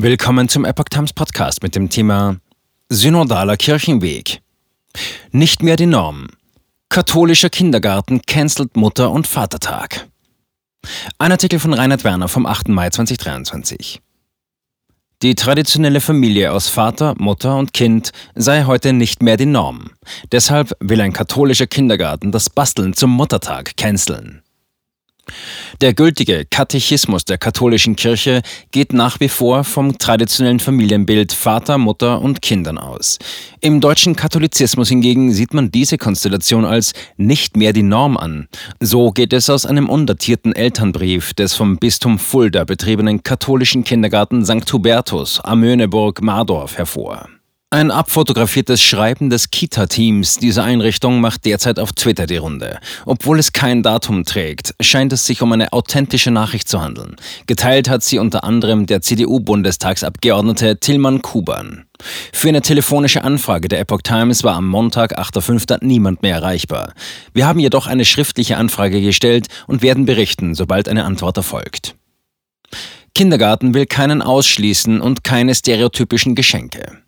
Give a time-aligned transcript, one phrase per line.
[0.00, 2.36] Willkommen zum Epoch Times Podcast mit dem Thema
[2.88, 4.40] Synodaler Kirchenweg.
[5.32, 6.28] Nicht mehr die Norm.
[6.88, 10.06] Katholischer Kindergarten cancelt Mutter- und Vatertag.
[11.18, 12.68] Ein Artikel von Reinhard Werner vom 8.
[12.68, 14.00] Mai 2023.
[15.22, 19.90] Die traditionelle Familie aus Vater, Mutter und Kind sei heute nicht mehr die Norm.
[20.30, 24.42] Deshalb will ein katholischer Kindergarten das Basteln zum Muttertag canceln.
[25.80, 32.20] Der gültige Katechismus der katholischen Kirche geht nach wie vor vom traditionellen Familienbild Vater, Mutter
[32.20, 33.18] und Kindern aus.
[33.60, 38.48] Im deutschen Katholizismus hingegen sieht man diese Konstellation als nicht mehr die Norm an.
[38.80, 44.72] So geht es aus einem undatierten Elternbrief des vom Bistum Fulda betriebenen katholischen Kindergarten St.
[44.72, 47.28] Hubertus am Möhneburg-Mardorf hervor.
[47.70, 52.78] Ein abfotografiertes Schreiben des Kita-Teams dieser Einrichtung macht derzeit auf Twitter die Runde.
[53.04, 57.16] Obwohl es kein Datum trägt, scheint es sich um eine authentische Nachricht zu handeln.
[57.46, 61.84] Geteilt hat sie unter anderem der CDU-Bundestagsabgeordnete Tillmann Kuban.
[62.32, 65.84] Für eine telefonische Anfrage der Epoch Times war am Montag, 8.5.
[65.84, 66.94] niemand mehr erreichbar.
[67.34, 71.96] Wir haben jedoch eine schriftliche Anfrage gestellt und werden berichten, sobald eine Antwort erfolgt.
[73.14, 77.02] Kindergarten will keinen ausschließen und keine stereotypischen Geschenke.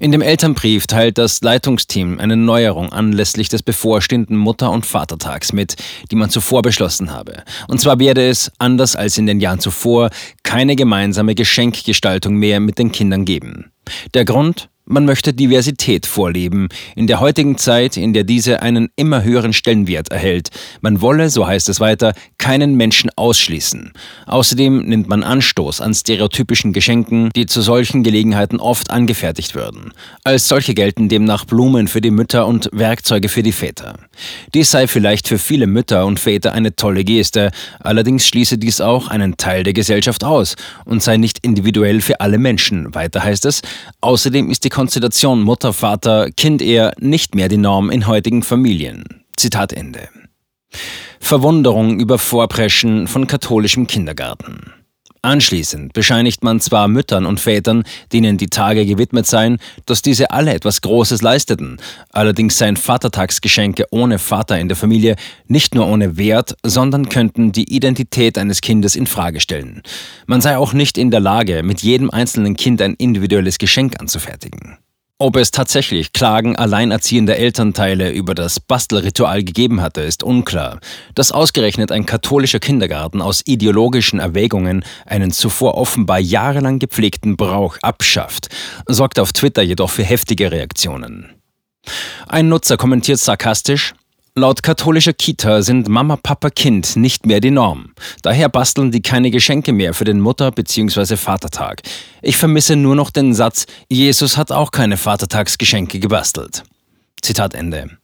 [0.00, 5.76] In dem Elternbrief teilt das Leitungsteam eine Neuerung anlässlich des bevorstehenden Mutter- und Vatertags mit,
[6.10, 7.42] die man zuvor beschlossen habe.
[7.68, 10.10] Und zwar werde es, anders als in den Jahren zuvor,
[10.42, 13.70] keine gemeinsame Geschenkgestaltung mehr mit den Kindern geben.
[14.14, 14.68] Der Grund?
[14.90, 20.10] Man möchte Diversität vorleben, in der heutigen Zeit, in der diese einen immer höheren Stellenwert
[20.10, 20.48] erhält.
[20.80, 23.92] Man wolle, so heißt es weiter, keinen Menschen ausschließen.
[24.24, 29.92] Außerdem nimmt man Anstoß an stereotypischen Geschenken, die zu solchen Gelegenheiten oft angefertigt würden.
[30.24, 33.98] Als solche gelten demnach Blumen für die Mütter und Werkzeuge für die Väter.
[34.54, 37.50] Dies sei vielleicht für viele Mütter und Väter eine tolle Geste,
[37.80, 42.38] allerdings schließe dies auch einen Teil der Gesellschaft aus und sei nicht individuell für alle
[42.38, 42.94] Menschen.
[42.94, 43.60] Weiter heißt es,
[44.00, 49.24] außerdem ist die Konstellation Mutter, Vater, Kind eher nicht mehr die Norm in heutigen Familien.
[49.36, 50.08] Zitat Ende.
[51.18, 54.72] Verwunderung über Vorpreschen von katholischem Kindergarten.
[55.22, 60.54] Anschließend bescheinigt man zwar Müttern und Vätern, denen die Tage gewidmet seien, dass diese alle
[60.54, 61.78] etwas Großes leisteten.
[62.10, 67.74] Allerdings seien Vatertagsgeschenke ohne Vater in der Familie nicht nur ohne Wert, sondern könnten die
[67.74, 69.82] Identität eines Kindes in Frage stellen.
[70.26, 74.78] Man sei auch nicht in der Lage, mit jedem einzelnen Kind ein individuelles Geschenk anzufertigen.
[75.20, 80.78] Ob es tatsächlich Klagen alleinerziehender Elternteile über das Bastelritual gegeben hatte, ist unklar.
[81.16, 88.46] Dass ausgerechnet ein katholischer Kindergarten aus ideologischen Erwägungen einen zuvor offenbar jahrelang gepflegten Brauch abschafft,
[88.86, 91.34] sorgt auf Twitter jedoch für heftige Reaktionen.
[92.28, 93.94] Ein Nutzer kommentiert sarkastisch,
[94.38, 97.90] Laut katholischer Kita sind Mama, Papa, Kind nicht mehr die Norm.
[98.22, 101.16] Daher basteln die keine Geschenke mehr für den Mutter- bzw.
[101.16, 101.82] Vatertag.
[102.22, 106.62] Ich vermisse nur noch den Satz, Jesus hat auch keine Vatertagsgeschenke gebastelt.
[107.20, 107.98] Zitat Ende.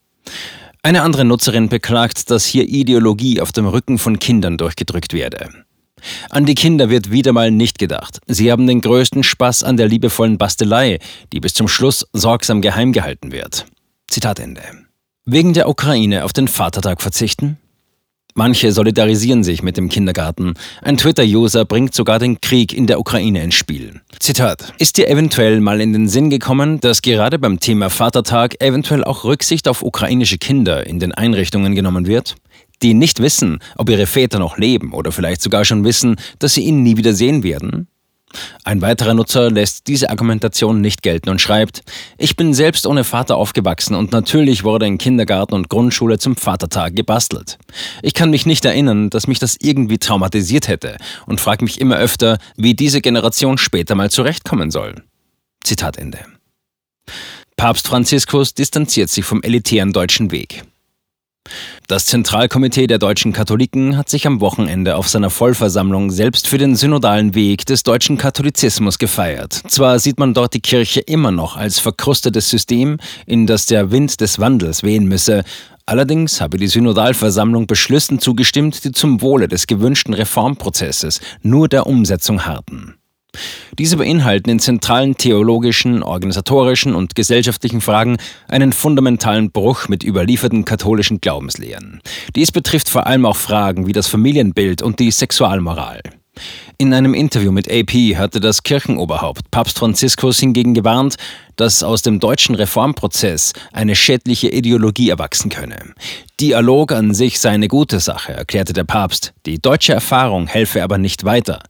[0.82, 5.50] Eine andere Nutzerin beklagt, dass hier Ideologie auf dem Rücken von Kindern durchgedrückt werde.
[6.30, 8.18] An die Kinder wird wieder mal nicht gedacht.
[8.26, 10.98] Sie haben den größten Spaß an der liebevollen Bastelei,
[11.32, 13.66] die bis zum Schluss sorgsam geheim gehalten wird.
[14.08, 14.83] Zitat Ende.
[15.26, 17.56] Wegen der Ukraine auf den Vatertag verzichten?
[18.34, 20.52] Manche solidarisieren sich mit dem Kindergarten.
[20.82, 24.02] Ein Twitter-User bringt sogar den Krieg in der Ukraine ins Spiel.
[24.18, 24.74] Zitat.
[24.76, 29.24] Ist dir eventuell mal in den Sinn gekommen, dass gerade beim Thema Vatertag eventuell auch
[29.24, 32.34] Rücksicht auf ukrainische Kinder in den Einrichtungen genommen wird?
[32.82, 36.64] Die nicht wissen, ob ihre Väter noch leben oder vielleicht sogar schon wissen, dass sie
[36.64, 37.88] ihn nie wieder sehen werden?
[38.64, 41.82] Ein weiterer Nutzer lässt diese Argumentation nicht gelten und schreibt,
[42.18, 46.96] ich bin selbst ohne Vater aufgewachsen und natürlich wurde in Kindergarten und Grundschule zum Vatertag
[46.96, 47.58] gebastelt.
[48.02, 50.96] Ich kann mich nicht erinnern, dass mich das irgendwie traumatisiert hätte
[51.26, 54.94] und frage mich immer öfter, wie diese Generation später mal zurechtkommen soll.
[55.62, 56.18] Zitat Ende.
[57.56, 60.64] Papst Franziskus distanziert sich vom elitären deutschen Weg.
[61.86, 66.76] Das Zentralkomitee der deutschen Katholiken hat sich am Wochenende auf seiner Vollversammlung selbst für den
[66.76, 69.60] synodalen Weg des deutschen Katholizismus gefeiert.
[69.68, 72.96] Zwar sieht man dort die Kirche immer noch als verkrustetes System,
[73.26, 75.44] in das der Wind des Wandels wehen müsse,
[75.86, 82.46] Allerdings habe die Synodalversammlung Beschlüssen zugestimmt, die zum Wohle des gewünschten Reformprozesses nur der Umsetzung
[82.46, 82.94] harten.
[83.78, 88.16] Diese beinhalten in zentralen theologischen, organisatorischen und gesellschaftlichen Fragen
[88.48, 92.00] einen fundamentalen Bruch mit überlieferten katholischen Glaubenslehren.
[92.34, 96.00] Dies betrifft vor allem auch Fragen wie das Familienbild und die Sexualmoral.
[96.76, 101.16] In einem Interview mit AP hatte das Kirchenoberhaupt Papst Franziskus hingegen gewarnt,
[101.56, 105.94] dass aus dem deutschen Reformprozess eine schädliche Ideologie erwachsen könne.
[106.40, 109.32] Dialog an sich sei eine gute Sache, erklärte der Papst.
[109.46, 111.60] Die deutsche Erfahrung helfe aber nicht weiter.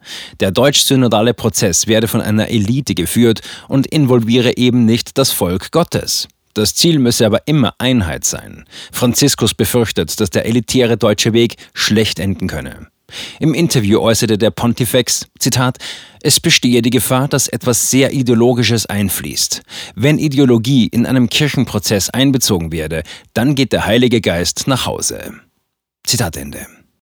[0.40, 6.28] Der deutsch-synodale Prozess werde von einer Elite geführt und involviere eben nicht das Volk Gottes.
[6.54, 8.64] Das Ziel müsse aber immer Einheit sein.
[8.92, 12.86] Franziskus befürchtet, dass der elitäre deutsche Weg schlecht enden könne.
[13.38, 15.78] Im Interview äußerte der Pontifex, Zitat,
[16.22, 19.62] es bestehe die Gefahr, dass etwas sehr Ideologisches einfließt.
[19.94, 23.02] Wenn Ideologie in einem Kirchenprozess einbezogen werde,
[23.34, 25.34] dann geht der Heilige Geist nach Hause.
[26.06, 26.66] Zitat Ende.